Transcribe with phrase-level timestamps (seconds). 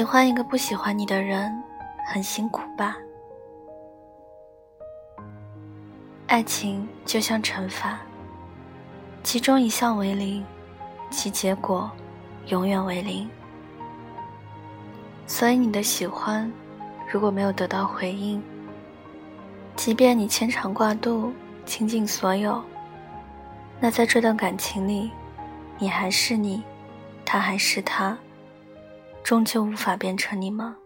[0.00, 1.62] 喜欢一个不喜欢你的人，
[2.06, 2.96] 很辛苦吧？
[6.26, 7.98] 爱情就像乘法，
[9.22, 10.42] 其中一项为零，
[11.10, 11.90] 其结果
[12.46, 13.28] 永远为零。
[15.26, 16.50] 所以你的喜欢，
[17.06, 18.42] 如果没有得到回应，
[19.76, 21.30] 即便你牵肠挂肚、
[21.66, 22.58] 倾尽所有，
[23.78, 25.10] 那在这段感情里，
[25.78, 26.62] 你还是你，
[27.22, 28.16] 他还是他。
[29.22, 30.76] 终究无法变成你吗？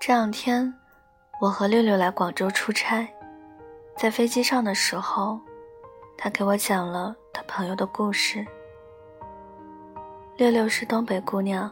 [0.00, 0.72] 这两天，
[1.40, 3.08] 我和六六来广州出差，
[3.96, 5.40] 在飞机上的时候，
[6.16, 8.46] 他给我讲了他朋友的故事。
[10.36, 11.70] 六六是东北姑娘，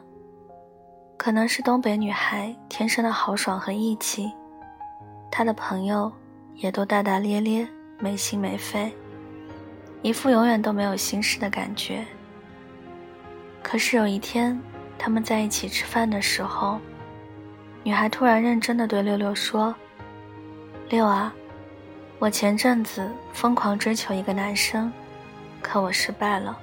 [1.17, 4.33] 可能是东北女孩天生的豪爽和义气，
[5.31, 6.11] 她的朋友
[6.55, 8.93] 也都大大咧咧、没心没肺，
[10.03, 12.05] 一副永远都没有心事的感觉。
[13.69, 14.57] 可是有一天，
[14.97, 16.79] 他们在一起吃饭的时候，
[17.83, 19.75] 女孩突然认真的对六六说
[20.89, 21.35] ：“六啊，
[22.21, 24.93] 我前阵子疯狂追求一个男生，
[25.61, 26.57] 可我失败了。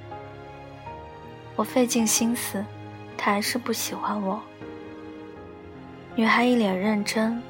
[1.57, 2.63] 我费尽心思，
[3.17, 4.41] 他还是不喜欢我。”
[6.15, 7.43] 女孩一脸认真。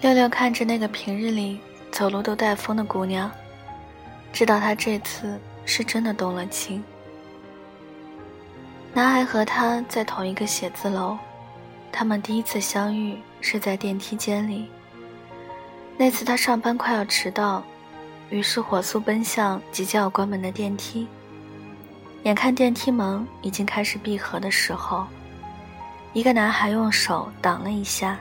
[0.00, 1.60] 六六看着那个平日里
[1.92, 3.30] 走路都带风的姑娘，
[4.32, 6.82] 知道她这次是真的动了情。
[8.96, 11.18] 男孩和他在同一个写字楼，
[11.92, 14.70] 他们第一次相遇是在电梯间里。
[15.98, 17.62] 那次他上班快要迟到，
[18.30, 21.06] 于是火速奔向即将要关门的电梯。
[22.22, 25.04] 眼看电梯门已经开始闭合的时候，
[26.14, 28.18] 一个男孩用手挡了一下，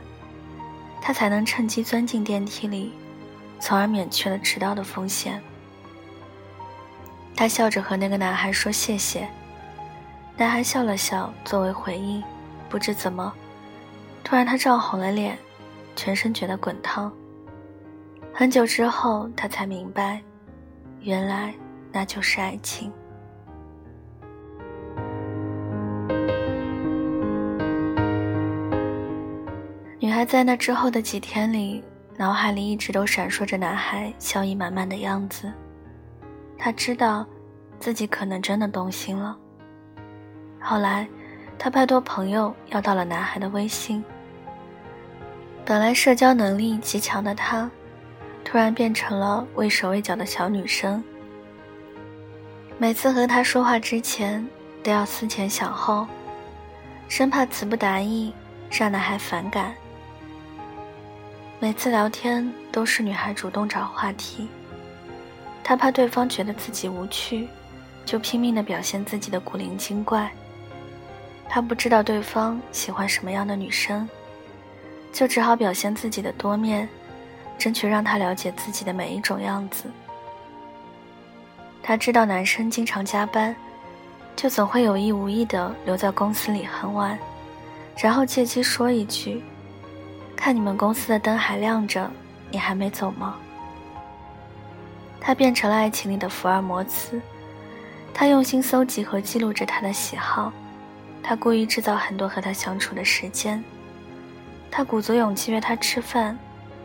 [1.01, 2.91] 他才能趁机钻进电梯里，
[3.61, 5.41] 从而免去了迟到的风险。
[7.33, 9.25] 他笑着和那个男孩说谢谢。
[10.37, 12.21] 男孩笑了笑作为回应，
[12.67, 13.33] 不知怎么，
[14.21, 15.37] 突然他涨红了脸，
[15.95, 17.11] 全身觉得滚烫。
[18.33, 20.21] 很久之后，他才明白，
[20.99, 21.53] 原来
[21.89, 22.91] 那就是爱情。
[29.97, 31.81] 女孩在那之后的几天里，
[32.17, 35.49] 脑海里一直都闪烁着男孩笑意满满的样子。
[36.57, 37.25] 她知道，
[37.79, 39.37] 自己可能真的动心了。
[40.67, 41.07] 后来，
[41.59, 44.03] 他拜托朋友要到了男孩的微信。
[45.63, 47.69] 本来社交能力极强的他，
[48.43, 51.03] 突然变成了畏手畏脚的小女生。
[52.79, 54.43] 每次和他说话之前，
[54.83, 56.07] 都要思前想后，
[57.07, 58.33] 生怕词不达意，
[58.71, 59.71] 让男孩反感。
[61.59, 64.47] 每次聊天都是女孩主动找话题，
[65.63, 67.47] 他怕对方觉得自己无趣，
[68.03, 70.31] 就拼命的表现自己的古灵精怪。
[71.47, 74.07] 他不知道对方喜欢什么样的女生，
[75.13, 76.87] 就只好表现自己的多面，
[77.57, 79.89] 争取让他了解自己的每一种样子。
[81.81, 83.55] 他知道男生经常加班，
[84.35, 87.17] 就总会有意无意的留在公司里很晚，
[87.95, 89.41] 然后借机说一句
[90.35, 92.11] ：“看你们公司的灯还亮着，
[92.51, 93.37] 你还没走吗？”
[95.21, 97.21] 他变成了爱情里的福尔摩斯，
[98.13, 100.51] 他用心搜集和记录着他的喜好。
[101.27, 103.61] 他故意制造很多和他相处的时间，
[104.69, 106.37] 他鼓足勇气约他吃饭，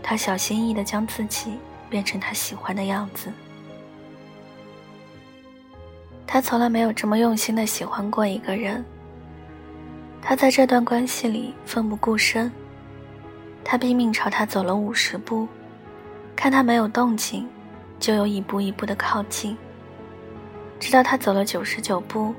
[0.02, 1.58] 他小心翼翼地将自己
[1.90, 3.30] 变成他喜欢的样子。
[6.26, 8.82] 他从来没有这么用心地喜欢过一个人。
[10.22, 12.50] 他在这段关系里奋不顾身，
[13.62, 15.46] 他拼命朝他走了五十步，
[16.34, 17.46] 看他没有动静，
[17.98, 19.54] 就又一步一步的靠近，
[20.78, 22.34] 直到他走了九十九步，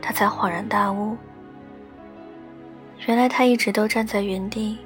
[0.00, 1.14] 他才恍然大悟。
[3.06, 4.78] 原来他一直都站在原地，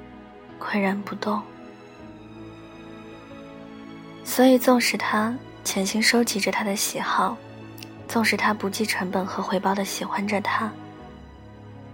[0.59, 1.41] 岿然不动。
[4.23, 7.37] 所以，纵使他潜心收集着他的喜好，
[8.07, 10.71] 纵使他不计成本和回报的喜欢着他，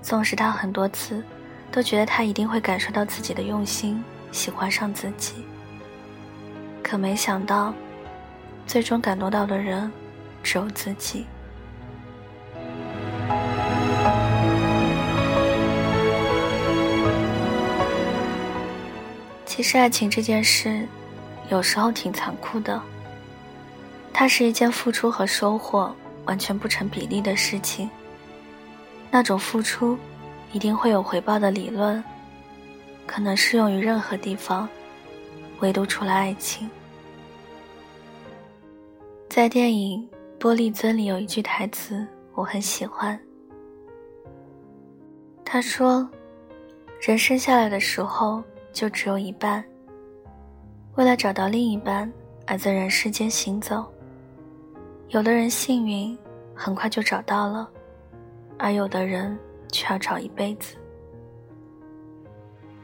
[0.01, 1.23] 纵使他很多次
[1.71, 5.45] 都觉得他一定会感受到自己的用心，喜欢上自己，
[6.81, 7.73] 可没想到，
[8.65, 9.91] 最终感动到的人
[10.41, 11.25] 只有自己。
[19.55, 20.83] 其实，爱情这件事，
[21.51, 22.81] 有时候挺残酷的。
[24.11, 25.95] 它是一件付出和收获
[26.25, 27.87] 完全不成比例的事情。
[29.11, 29.95] 那种付出，
[30.53, 32.03] 一定会有回报的理论，
[33.05, 34.67] 可能适用于任何地方，
[35.59, 36.67] 唯独除了爱情。
[39.29, 40.09] 在电影
[40.43, 42.03] 《玻璃樽》里有一句台词，
[42.33, 43.19] 我很喜欢。
[45.45, 46.09] 他说
[46.99, 49.63] ：“人生下来的时候就只有一半。
[50.95, 52.11] 为了找到另一半
[52.45, 53.85] 而在人世间行走，
[55.07, 56.17] 有的人幸运，
[56.53, 57.69] 很快就找到了，
[58.57, 59.37] 而有的人
[59.71, 60.75] 却要找一辈子。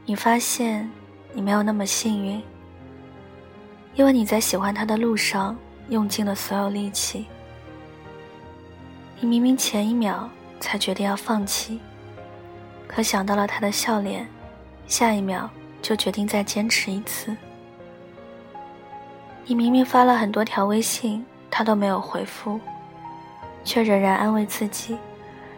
[0.06, 0.90] 你发现
[1.32, 2.42] 你没有那么幸运，
[3.94, 5.56] 因为你在喜欢他的路上
[5.88, 7.26] 用尽了所有力气。
[9.20, 10.28] 你明明前一秒
[10.58, 11.80] 才决定要放弃。”
[12.88, 14.26] 可想到了他的笑脸，
[14.88, 15.48] 下一秒
[15.82, 17.36] 就决定再坚持一次。
[19.44, 22.60] 你明明发了很多条微信，他都没有回复，
[23.64, 24.96] 却仍然安慰自己，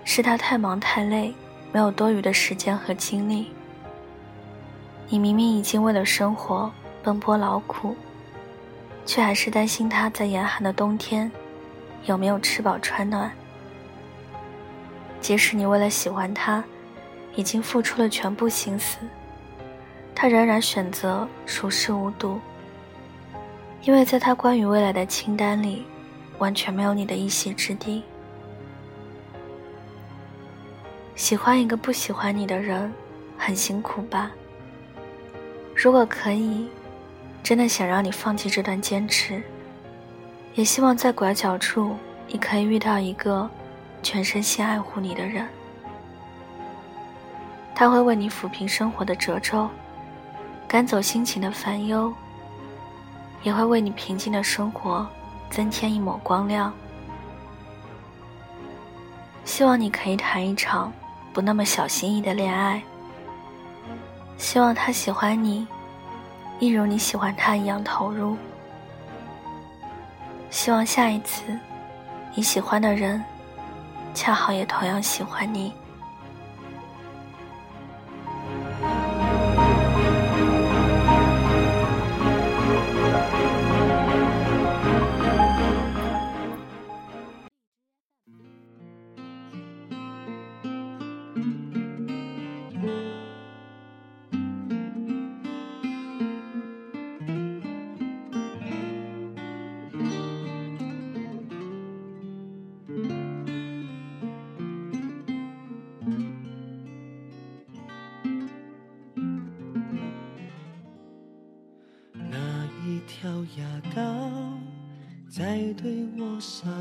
[0.04, 1.34] 是他太忙太累，
[1.72, 3.50] 没有多余的时间和精力。
[5.08, 6.70] 你明明已经为了生活
[7.02, 7.96] 奔波劳苦，
[9.04, 11.30] 却还是担心他在严寒的冬天
[12.04, 13.30] 有没有吃饱穿暖。
[15.20, 16.62] 即使你为了喜欢他。
[17.34, 18.98] 已经付出了全部心思，
[20.14, 22.40] 他仍然选择熟视无睹，
[23.82, 25.84] 因为在他关于未来的清单里，
[26.38, 28.04] 完全没有你的一席之地。
[31.14, 32.92] 喜欢一个不喜欢你的人，
[33.36, 34.30] 很辛苦吧？
[35.74, 36.68] 如果可以，
[37.42, 39.42] 真的想让你放弃这段坚持，
[40.54, 41.96] 也希望在拐角处，
[42.28, 43.48] 你可以遇到一个
[44.02, 45.46] 全身心爱护你的人。
[47.74, 49.68] 他会为你抚平生活的褶皱，
[50.72, 52.10] 赶走心情的烦忧，
[53.42, 55.06] 也会为你平静的生活
[55.50, 56.72] 增添一抹光亮。
[59.44, 60.90] 希望你可以谈一场
[61.30, 62.82] 不那么小心翼翼的恋爱。
[64.38, 65.66] 希望他喜欢你，
[66.58, 68.34] 一如你喜欢他一样投入。
[70.48, 71.42] 希望下一次，
[72.34, 73.22] 你喜欢的人，
[74.14, 75.74] 恰好也同样喜欢你。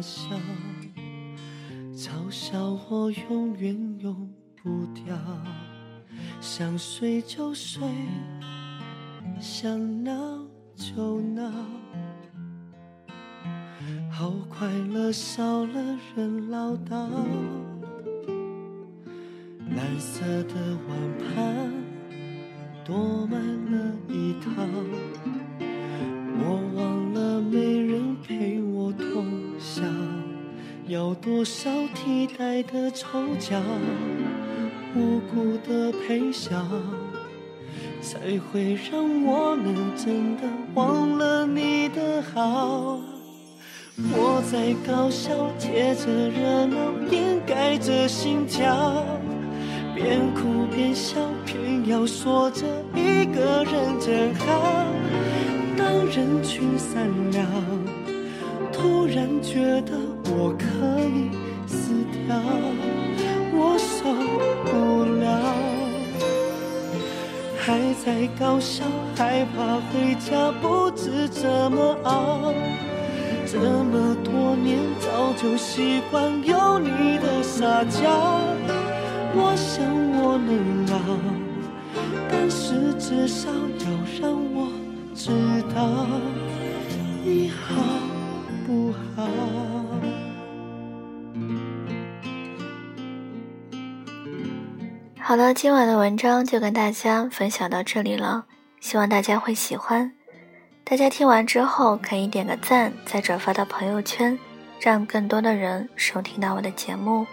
[0.01, 0.35] 笑，
[1.93, 4.29] 嘲笑我永远用
[4.61, 5.15] 不掉。
[6.39, 7.87] 想睡就睡，
[9.39, 10.11] 想闹
[10.75, 11.51] 就闹，
[14.09, 17.07] 好快乐少了人唠叨。
[19.75, 20.55] 蓝色的
[20.87, 21.71] 碗盘
[22.83, 23.39] 多满
[23.71, 24.49] 了一套，
[26.39, 26.43] 我
[26.75, 27.00] 忘
[30.91, 33.07] 要多少替代的丑
[33.39, 33.55] 角，
[34.93, 36.51] 无辜的陪笑，
[38.01, 42.99] 才会让我们真的忘了你的好。
[43.95, 49.05] 我在搞笑，借着热闹掩盖着心跳，
[49.95, 54.85] 边哭边笑，偏要说着一个人真好。
[55.77, 57.47] 当人群散了。
[58.73, 59.91] 突然觉得
[60.33, 60.63] 我可
[61.09, 61.29] 以
[61.67, 61.93] 死
[62.25, 62.39] 掉，
[63.53, 64.09] 我受
[64.65, 64.71] 不
[65.19, 65.29] 了，
[67.57, 68.05] 还在
[68.39, 68.85] 搞笑，
[69.15, 72.53] 害怕回家不知怎么熬。
[73.45, 78.39] 这么多年早就习惯有你的撒娇，
[79.35, 79.83] 我想
[80.17, 80.97] 我能熬，
[82.31, 83.85] 但是至少要
[84.21, 84.71] 让我
[85.13, 85.29] 知
[85.75, 86.07] 道
[87.25, 87.75] 你好。
[88.65, 89.80] 不好。
[95.23, 98.45] 好了，今晚的文章就跟大家分享到这里了，
[98.79, 100.11] 希望大家会喜欢。
[100.83, 104.37] 大家听完之后可以点个赞，再转发到朋友圈，
[104.81, 107.25] 让更多的人收听到我的节目。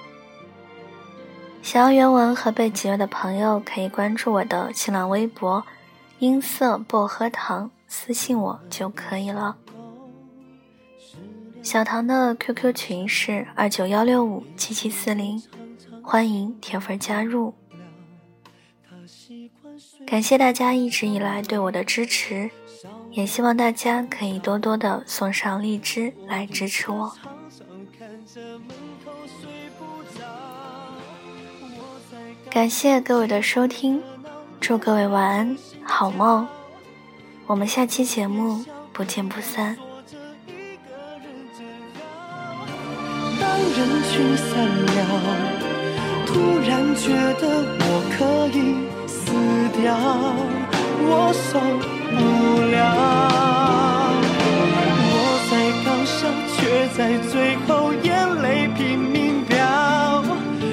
[1.63, 5.65] 想要原文和背景乐的朋友可以关注我的新浪微博
[6.21, 9.57] “音色薄荷糖”，私信我就可以了。
[11.63, 15.43] 小唐的 QQ 群是二九幺六五七七四零，
[16.03, 17.55] 欢迎铁粉加入。
[20.07, 22.51] 感谢大家一直以来对我的支持，
[23.11, 27.13] 也希望大家可以多多的送上荔枝来支持我。
[32.51, 34.03] 感谢各位的收听，
[34.61, 36.49] 祝各位晚安，好梦。
[37.47, 39.77] 我们下期节目不见不散。
[43.41, 44.97] 当人群散了，
[46.27, 47.83] 突然觉得我
[48.17, 48.88] 可以
[49.85, 49.87] 要
[51.01, 51.61] 我受
[52.11, 52.17] 不
[52.71, 52.77] 了。
[55.11, 55.15] 我
[55.49, 55.53] 在
[55.85, 56.19] 高烧
[56.57, 56.59] 却
[56.97, 57.33] 在最
[57.67, 57.69] 后
[58.03, 58.07] 眼
[58.43, 59.57] 泪拼命掉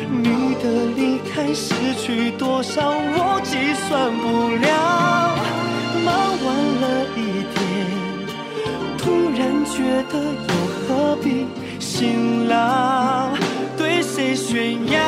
[0.10, 0.64] 你的
[0.96, 4.24] 离开失去多少我计算不
[4.66, 4.66] 了。
[6.04, 6.08] 忙
[6.46, 6.48] 完
[6.82, 6.84] 了
[7.16, 7.20] 一
[7.54, 7.56] 天
[8.98, 9.02] 突
[9.38, 9.78] 然觉
[10.12, 10.14] 得
[10.48, 10.52] 又
[10.88, 11.26] 何必
[11.80, 13.30] 辛劳？
[13.78, 15.00] 对谁炫耀？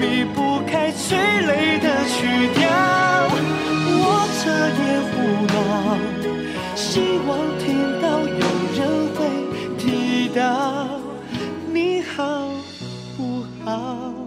[0.00, 2.60] 避不开催泪的曲调，
[3.98, 4.04] 我
[4.38, 4.42] 彻
[4.80, 5.14] 夜胡
[5.52, 5.54] 闹，
[6.74, 7.64] 希望听
[8.00, 8.44] 到有
[8.76, 8.80] 人
[9.14, 9.18] 会
[9.78, 10.40] 提到
[11.72, 12.50] 你好
[13.16, 13.20] 不
[13.64, 14.21] 好。